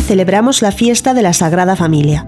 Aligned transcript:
celebramos 0.00 0.62
la 0.62 0.72
fiesta 0.72 1.14
de 1.14 1.22
la 1.22 1.32
Sagrada 1.32 1.76
Familia. 1.76 2.26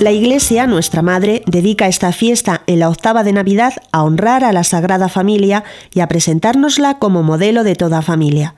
La 0.00 0.12
Iglesia, 0.12 0.66
nuestra 0.66 1.02
Madre, 1.02 1.42
dedica 1.46 1.86
esta 1.86 2.10
fiesta 2.12 2.62
en 2.66 2.78
la 2.78 2.88
octava 2.88 3.22
de 3.22 3.34
Navidad 3.34 3.74
a 3.92 4.02
honrar 4.02 4.44
a 4.44 4.52
la 4.52 4.64
Sagrada 4.64 5.10
Familia 5.10 5.62
y 5.92 6.00
a 6.00 6.08
presentárnosla 6.08 6.98
como 6.98 7.22
modelo 7.22 7.64
de 7.64 7.74
toda 7.74 8.00
familia. 8.00 8.54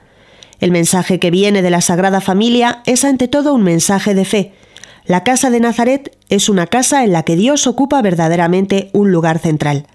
El 0.61 0.71
mensaje 0.71 1.19
que 1.19 1.32
viene 1.32 1.61
de 1.61 1.71
la 1.71 1.80
Sagrada 1.80 2.20
Familia 2.20 2.83
es 2.87 3.05
ante 3.05 3.27
todo 3.27 3.55
un 3.55 3.64
mensaje 3.64 4.14
de 4.14 4.25
fe. 4.25 4.53
La 5.05 5.25
casa 5.25 5.50
de 5.50 5.59
Nazaret 5.59 6.16
es 6.28 6.48
una 6.48 6.69
casa 6.69 7.03
en 7.03 7.11
la 7.11 7.25
que 7.25 7.34
Dios 7.34 7.66
ocupa 7.66 8.00
verdaderamente 8.03 8.91
un 8.92 9.11
lugar 9.11 9.41
central. 9.41 9.87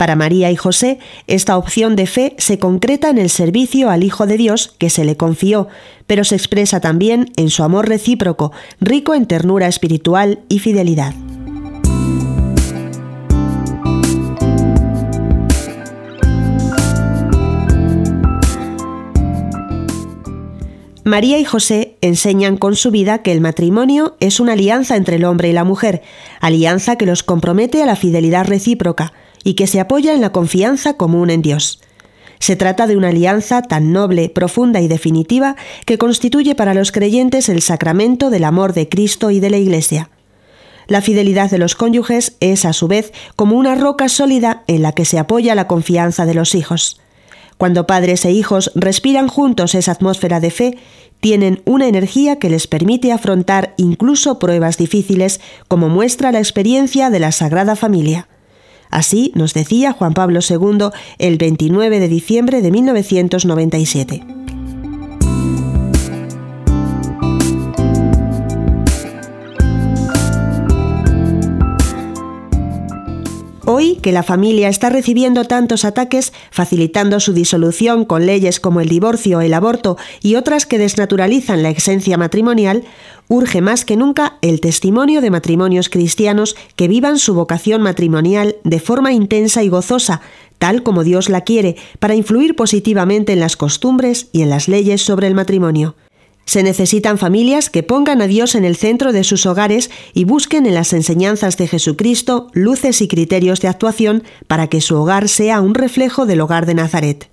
Para 0.00 0.16
María 0.16 0.50
y 0.50 0.56
José, 0.56 0.98
esta 1.26 1.58
opción 1.58 1.94
de 1.94 2.06
fe 2.06 2.34
se 2.38 2.58
concreta 2.58 3.10
en 3.10 3.18
el 3.18 3.28
servicio 3.28 3.90
al 3.90 4.02
Hijo 4.02 4.26
de 4.26 4.38
Dios 4.38 4.74
que 4.78 4.88
se 4.88 5.04
le 5.04 5.18
confió, 5.18 5.68
pero 6.06 6.24
se 6.24 6.36
expresa 6.36 6.80
también 6.80 7.30
en 7.36 7.50
su 7.50 7.62
amor 7.64 7.86
recíproco, 7.86 8.50
rico 8.80 9.12
en 9.12 9.26
ternura 9.26 9.68
espiritual 9.68 10.38
y 10.48 10.60
fidelidad. 10.60 11.14
María 21.04 21.38
y 21.38 21.44
José 21.44 21.98
enseñan 22.00 22.56
con 22.56 22.74
su 22.74 22.90
vida 22.90 23.18
que 23.18 23.32
el 23.32 23.42
matrimonio 23.42 24.16
es 24.20 24.40
una 24.40 24.54
alianza 24.54 24.96
entre 24.96 25.16
el 25.16 25.26
hombre 25.26 25.50
y 25.50 25.52
la 25.52 25.64
mujer, 25.64 26.00
alianza 26.40 26.96
que 26.96 27.04
los 27.04 27.22
compromete 27.22 27.82
a 27.82 27.86
la 27.86 27.96
fidelidad 27.96 28.46
recíproca, 28.46 29.12
y 29.44 29.54
que 29.54 29.66
se 29.66 29.80
apoya 29.80 30.14
en 30.14 30.20
la 30.20 30.32
confianza 30.32 30.94
común 30.94 31.30
en 31.30 31.42
Dios. 31.42 31.80
Se 32.40 32.56
trata 32.56 32.86
de 32.86 32.96
una 32.96 33.08
alianza 33.08 33.60
tan 33.60 33.92
noble, 33.92 34.30
profunda 34.30 34.80
y 34.80 34.88
definitiva 34.88 35.56
que 35.84 35.98
constituye 35.98 36.54
para 36.54 36.72
los 36.72 36.90
creyentes 36.90 37.50
el 37.50 37.60
sacramento 37.60 38.30
del 38.30 38.44
amor 38.44 38.72
de 38.72 38.88
Cristo 38.88 39.30
y 39.30 39.40
de 39.40 39.50
la 39.50 39.58
Iglesia. 39.58 40.10
La 40.86 41.02
fidelidad 41.02 41.50
de 41.50 41.58
los 41.58 41.74
cónyuges 41.74 42.36
es, 42.40 42.64
a 42.64 42.72
su 42.72 42.88
vez, 42.88 43.12
como 43.36 43.56
una 43.56 43.74
roca 43.74 44.08
sólida 44.08 44.64
en 44.66 44.82
la 44.82 44.92
que 44.92 45.04
se 45.04 45.18
apoya 45.18 45.54
la 45.54 45.68
confianza 45.68 46.24
de 46.24 46.34
los 46.34 46.54
hijos. 46.54 46.98
Cuando 47.58 47.86
padres 47.86 48.24
e 48.24 48.32
hijos 48.32 48.72
respiran 48.74 49.28
juntos 49.28 49.74
esa 49.74 49.92
atmósfera 49.92 50.40
de 50.40 50.50
fe, 50.50 50.78
tienen 51.20 51.60
una 51.66 51.88
energía 51.88 52.38
que 52.38 52.48
les 52.48 52.66
permite 52.66 53.12
afrontar 53.12 53.74
incluso 53.76 54.38
pruebas 54.38 54.78
difíciles, 54.78 55.42
como 55.68 55.90
muestra 55.90 56.32
la 56.32 56.38
experiencia 56.38 57.10
de 57.10 57.20
la 57.20 57.32
Sagrada 57.32 57.76
Familia. 57.76 58.29
Así 58.90 59.32
nos 59.34 59.54
decía 59.54 59.92
Juan 59.92 60.14
Pablo 60.14 60.40
II 60.48 60.90
el 61.18 61.38
29 61.38 62.00
de 62.00 62.08
diciembre 62.08 62.60
de 62.62 62.70
1997. 62.70 64.39
Hoy 73.72 74.00
que 74.02 74.10
la 74.10 74.24
familia 74.24 74.68
está 74.68 74.90
recibiendo 74.90 75.44
tantos 75.44 75.84
ataques, 75.84 76.32
facilitando 76.50 77.20
su 77.20 77.32
disolución 77.32 78.04
con 78.04 78.26
leyes 78.26 78.58
como 78.58 78.80
el 78.80 78.88
divorcio, 78.88 79.40
el 79.40 79.54
aborto 79.54 79.96
y 80.20 80.34
otras 80.34 80.66
que 80.66 80.76
desnaturalizan 80.76 81.62
la 81.62 81.70
esencia 81.70 82.18
matrimonial, 82.18 82.82
urge 83.28 83.60
más 83.60 83.84
que 83.84 83.96
nunca 83.96 84.38
el 84.42 84.60
testimonio 84.60 85.20
de 85.20 85.30
matrimonios 85.30 85.88
cristianos 85.88 86.56
que 86.74 86.88
vivan 86.88 87.20
su 87.20 87.32
vocación 87.32 87.80
matrimonial 87.80 88.56
de 88.64 88.80
forma 88.80 89.12
intensa 89.12 89.62
y 89.62 89.68
gozosa, 89.68 90.20
tal 90.58 90.82
como 90.82 91.04
Dios 91.04 91.28
la 91.28 91.42
quiere, 91.42 91.76
para 92.00 92.16
influir 92.16 92.56
positivamente 92.56 93.34
en 93.34 93.38
las 93.38 93.56
costumbres 93.56 94.30
y 94.32 94.42
en 94.42 94.50
las 94.50 94.66
leyes 94.66 95.00
sobre 95.00 95.28
el 95.28 95.36
matrimonio. 95.36 95.94
Se 96.50 96.64
necesitan 96.64 97.16
familias 97.16 97.70
que 97.70 97.84
pongan 97.84 98.20
a 98.20 98.26
Dios 98.26 98.56
en 98.56 98.64
el 98.64 98.74
centro 98.74 99.12
de 99.12 99.22
sus 99.22 99.46
hogares 99.46 99.88
y 100.14 100.24
busquen 100.24 100.66
en 100.66 100.74
las 100.74 100.92
enseñanzas 100.92 101.56
de 101.56 101.68
Jesucristo 101.68 102.48
luces 102.54 103.02
y 103.02 103.06
criterios 103.06 103.60
de 103.60 103.68
actuación 103.68 104.24
para 104.48 104.66
que 104.66 104.80
su 104.80 104.96
hogar 104.96 105.28
sea 105.28 105.60
un 105.60 105.76
reflejo 105.76 106.26
del 106.26 106.40
hogar 106.40 106.66
de 106.66 106.74
Nazaret. 106.74 107.30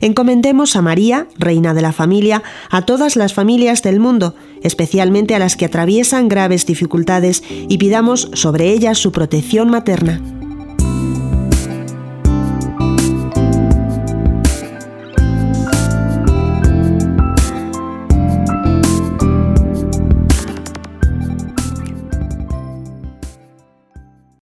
Encomendemos 0.00 0.74
a 0.74 0.82
María, 0.82 1.28
Reina 1.36 1.72
de 1.72 1.82
la 1.82 1.92
Familia, 1.92 2.42
a 2.68 2.82
todas 2.82 3.14
las 3.14 3.32
familias 3.32 3.84
del 3.84 4.00
mundo, 4.00 4.34
especialmente 4.64 5.36
a 5.36 5.38
las 5.38 5.54
que 5.54 5.66
atraviesan 5.66 6.28
graves 6.28 6.66
dificultades, 6.66 7.44
y 7.68 7.78
pidamos 7.78 8.28
sobre 8.32 8.72
ellas 8.72 8.98
su 8.98 9.12
protección 9.12 9.70
materna. 9.70 10.37